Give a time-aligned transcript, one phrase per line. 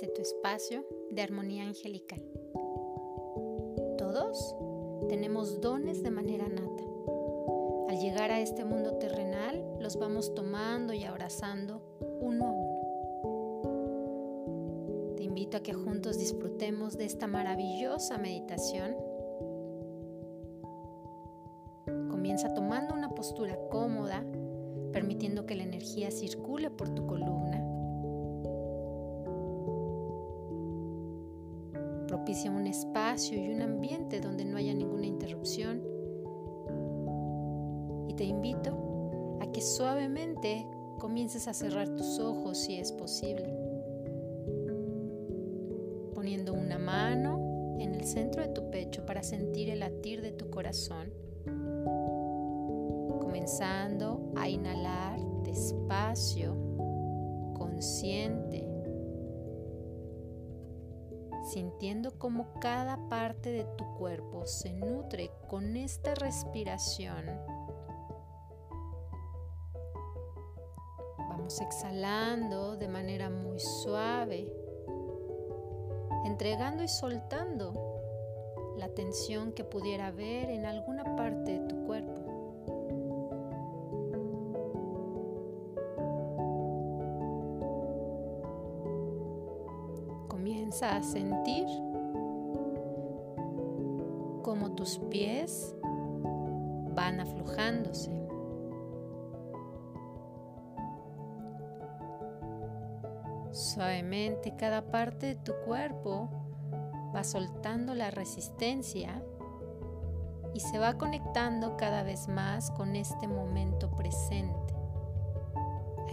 [0.00, 2.22] este tu espacio de armonía angelical.
[3.98, 4.56] Todos
[5.10, 6.84] tenemos dones de manera nata.
[7.90, 11.82] Al llegar a este mundo terrenal, los vamos tomando y abrazando
[12.22, 12.80] uno a uno.
[15.16, 18.96] Te invito a que juntos disfrutemos de esta maravillosa meditación.
[22.08, 24.24] Comienza tomando una postura cómoda
[24.92, 27.69] permitiendo que la energía circule por tu columna.
[32.20, 35.82] Propicia un espacio y un ambiente donde no haya ninguna interrupción.
[38.08, 40.66] Y te invito a que suavemente
[40.98, 43.48] comiences a cerrar tus ojos si es posible.
[46.14, 50.50] Poniendo una mano en el centro de tu pecho para sentir el latir de tu
[50.50, 51.10] corazón
[53.18, 56.54] comenzando a inhalar despacio,
[57.54, 58.69] consciente,
[61.50, 67.26] sintiendo como cada parte de tu cuerpo se nutre con esta respiración.
[71.18, 74.48] Vamos exhalando de manera muy suave,
[76.24, 77.74] entregando y soltando
[78.76, 82.19] la tensión que pudiera haber en alguna parte de tu cuerpo.
[90.82, 91.66] A sentir
[94.42, 95.74] como tus pies
[96.94, 98.10] van aflojándose.
[103.52, 106.30] Suavemente cada parte de tu cuerpo
[107.14, 109.22] va soltando la resistencia
[110.54, 114.74] y se va conectando cada vez más con este momento presente,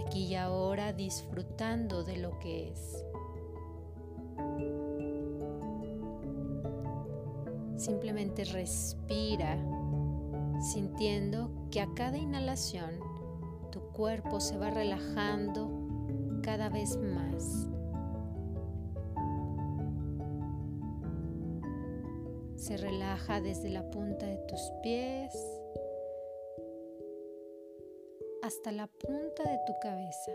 [0.04, 3.07] aquí y ahora disfrutando de lo que es.
[7.76, 9.56] Simplemente respira
[10.60, 12.90] sintiendo que a cada inhalación
[13.70, 15.70] tu cuerpo se va relajando
[16.42, 17.68] cada vez más.
[22.56, 25.34] Se relaja desde la punta de tus pies
[28.42, 30.32] hasta la punta de tu cabeza.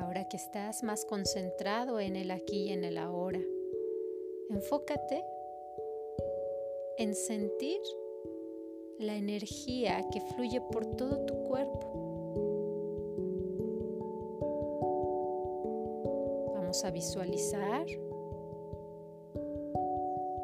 [0.00, 3.40] Ahora que estás más concentrado en el aquí y en el ahora.
[4.48, 5.22] Enfócate
[6.98, 7.80] en sentir
[8.98, 11.86] la energía que fluye por todo tu cuerpo.
[16.54, 17.86] Vamos a visualizar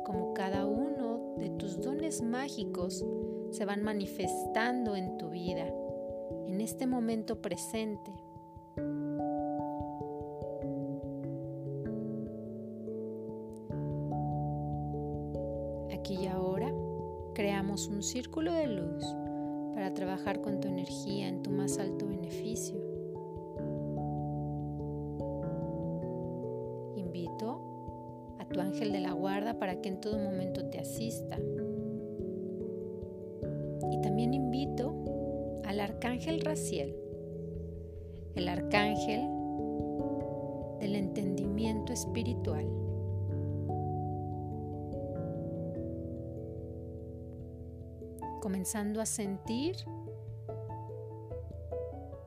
[0.05, 3.05] como cada uno de tus dones mágicos
[3.51, 5.67] se van manifestando en tu vida,
[6.47, 8.26] en este momento presente.
[17.85, 19.05] Un círculo de luz
[19.75, 22.81] para trabajar con tu energía en tu más alto beneficio.
[26.97, 27.61] Invito
[28.39, 31.37] a tu ángel de la guarda para que en todo momento te asista.
[33.93, 34.95] Y también invito
[35.67, 36.97] al arcángel Raciel,
[38.37, 39.21] el arcángel
[40.81, 42.86] del entendimiento espiritual
[48.47, 49.75] comenzando a sentir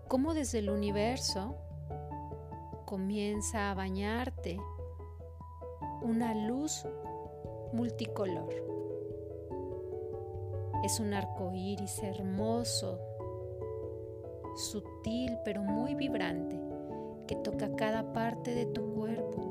[0.10, 1.56] cómo desde el universo
[2.86, 4.60] comienza a bañarte
[6.02, 6.86] una luz
[7.72, 8.54] multicolor.
[10.84, 13.00] Es un arco iris hermoso,
[14.58, 16.60] sutil pero muy vibrante,
[17.28, 19.49] que toca cada parte de tu cuerpo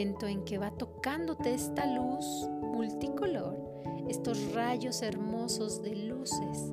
[0.00, 3.56] en que va tocándote esta luz multicolor,
[4.08, 6.68] estos rayos hermosos de luces,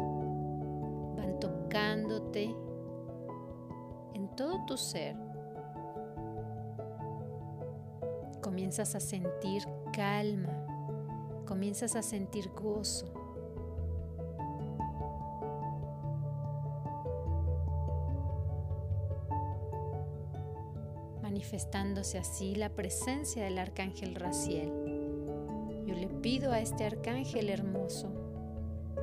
[1.15, 2.55] van tocándote
[4.15, 5.15] en todo tu ser.
[8.41, 9.63] Comienzas a sentir
[9.93, 10.65] calma,
[11.45, 13.20] comienzas a sentir gozo.
[21.51, 24.71] Manifestándose así la presencia del arcángel Raciel.
[25.85, 28.09] Yo le pido a este arcángel hermoso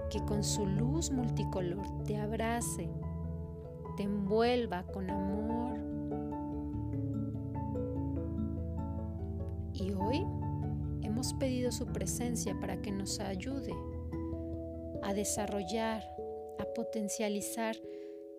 [0.09, 2.89] que con su luz multicolor te abrace,
[3.99, 5.79] te envuelva con amor,
[9.75, 10.27] Y hoy
[11.03, 13.75] hemos pedido su presencia para que nos ayude
[15.03, 16.03] a desarrollar,
[16.59, 17.77] a potencializar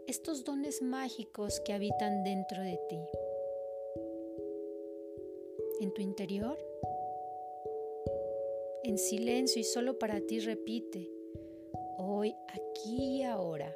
[0.08, 3.00] estos dones mágicos que habitan dentro de ti.
[5.80, 6.58] En tu interior,
[8.84, 11.10] en silencio y solo para ti repite,
[11.98, 13.74] hoy, aquí y ahora,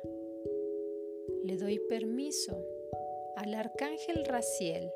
[1.44, 2.62] le doy permiso
[3.38, 4.92] al arcángel Raciel,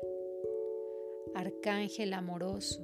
[1.34, 2.82] arcángel amoroso,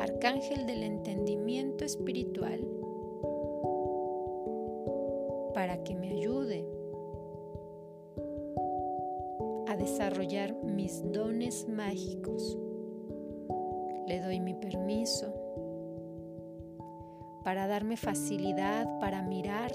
[0.00, 2.66] arcángel del entendimiento espiritual,
[5.52, 6.64] para que me ayude
[9.66, 12.58] a desarrollar mis dones mágicos.
[14.08, 15.34] Le doy mi permiso
[17.44, 19.70] para darme facilidad para mirar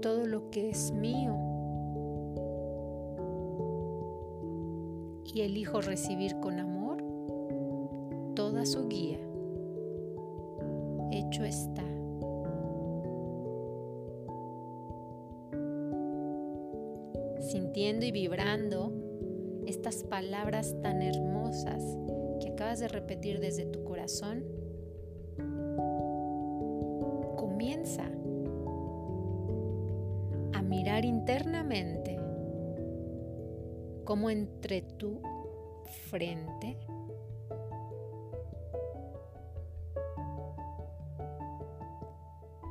[0.00, 1.36] todo lo que es mío
[5.26, 7.04] y elijo recibir con amor
[8.34, 9.18] toda su guía.
[11.10, 11.84] Hecho está.
[17.40, 19.03] Sintiendo y vibrando
[19.74, 21.82] estas palabras tan hermosas
[22.40, 24.44] que acabas de repetir desde tu corazón,
[27.36, 28.04] comienza
[30.52, 32.16] a mirar internamente
[34.04, 35.20] como entre tu
[36.08, 36.78] frente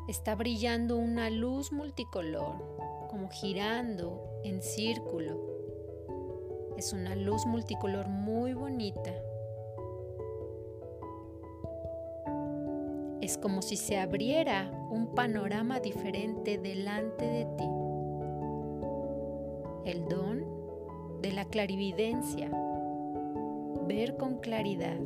[0.08, 2.56] está brillando una luz multicolor,
[3.10, 5.53] como girando en círculo.
[6.84, 9.14] Es una luz multicolor muy bonita.
[13.22, 17.64] Es como si se abriera un panorama diferente delante de ti.
[19.86, 20.44] El don
[21.22, 22.52] de la clarividencia,
[23.88, 25.00] ver con claridad,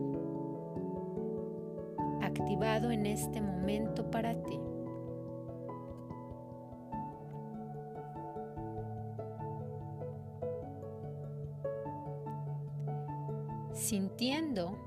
[2.23, 4.59] activado en este momento para ti.
[13.87, 14.77] Sintiendo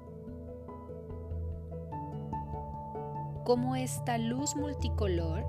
[3.47, 5.43] cómo esta luz multicolor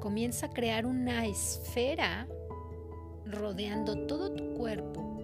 [0.00, 2.26] comienza a crear una esfera
[3.26, 5.18] rodeando todo tu cuerpo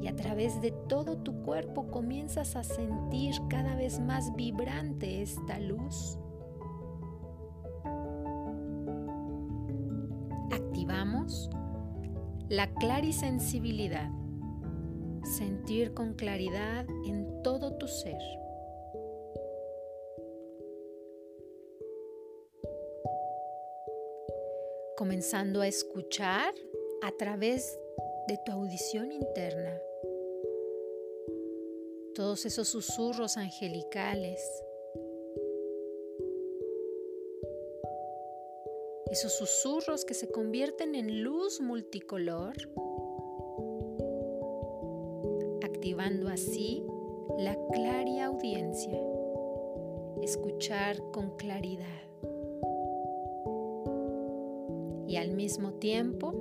[0.00, 5.58] y a través de todo tu cuerpo comienzas a sentir cada vez más vibrante esta
[5.58, 6.18] luz.
[10.50, 11.50] Activamos
[12.48, 14.10] la clarisensibilidad,
[15.24, 18.20] sentir con claridad en todo tu ser.
[24.96, 26.54] Comenzando a escuchar
[27.02, 27.78] a través
[28.28, 29.80] de tu audición interna.
[32.14, 34.40] Todos esos susurros angelicales,
[39.10, 42.54] esos susurros que se convierten en luz multicolor,
[45.90, 46.84] activando así
[47.36, 48.96] la clara audiencia,
[50.22, 51.88] escuchar con claridad
[55.08, 56.32] y al mismo tiempo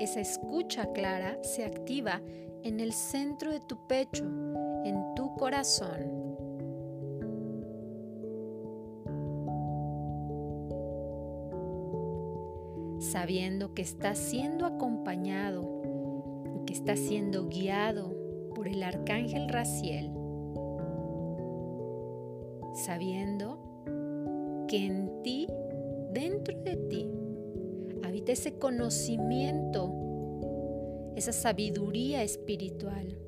[0.00, 2.20] esa escucha clara se activa
[2.64, 4.24] en el centro de tu pecho,
[4.84, 6.24] en tu corazón.
[12.98, 15.73] sabiendo que estás siendo acompañado
[16.74, 18.14] estás siendo guiado
[18.54, 20.10] por el arcángel Raciel,
[22.74, 23.58] sabiendo
[24.68, 25.46] que en ti,
[26.12, 27.10] dentro de ti,
[28.32, 29.92] ese conocimiento,
[31.16, 33.18] esa sabiduría espiritual.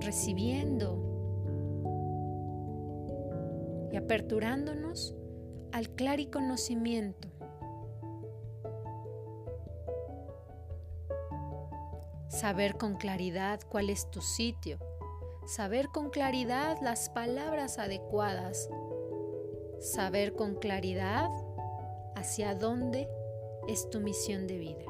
[0.00, 0.98] Recibiendo
[3.92, 5.14] y aperturándonos
[5.72, 7.33] al claro conocimiento.
[12.44, 14.76] Saber con claridad cuál es tu sitio,
[15.46, 18.68] saber con claridad las palabras adecuadas
[19.80, 21.30] saber con claridad
[22.16, 23.08] hacia dónde
[23.66, 24.84] es tu misión de vida.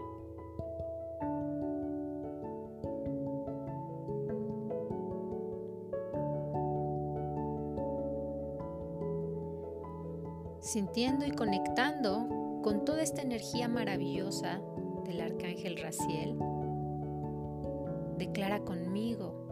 [10.58, 14.60] Sintiendo y conectando con toda esta energía maravillosa
[15.04, 16.36] del arcángel Raciel,
[18.18, 19.44] declara conmigo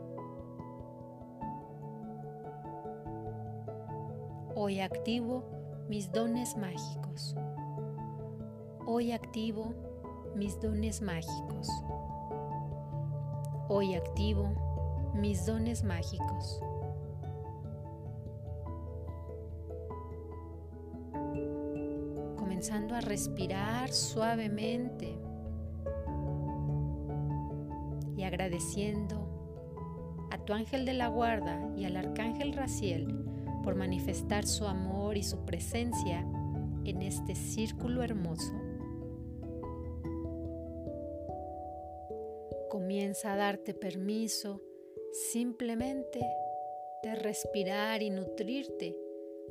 [4.54, 5.42] Hoy activo
[5.88, 7.34] mis dones mágicos.
[8.86, 9.72] Hoy activo
[10.36, 11.68] mis dones mágicos.
[13.68, 14.50] Hoy activo
[15.14, 16.60] mis dones mágicos.
[22.36, 25.18] Comenzando a respirar suavemente
[30.30, 33.06] a tu ángel de la guarda y al arcángel Raciel
[33.62, 36.26] por manifestar su amor y su presencia
[36.84, 38.52] en este círculo hermoso.
[42.70, 44.62] Comienza a darte permiso
[45.32, 46.20] simplemente
[47.02, 48.96] de respirar y nutrirte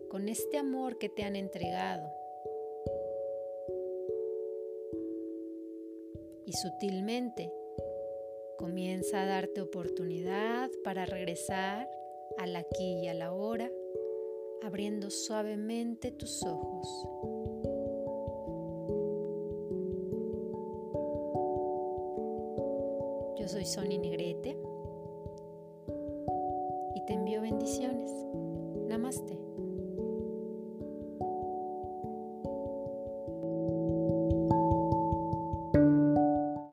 [0.09, 2.11] con este amor que te han entregado.
[6.45, 7.53] Y sutilmente
[8.61, 11.89] comienza a darte oportunidad para regresar
[12.37, 13.71] al aquí y a la hora
[14.61, 16.87] abriendo suavemente tus ojos.
[23.39, 24.55] Yo soy Sony Negrete
[26.95, 28.11] y te envío bendiciones.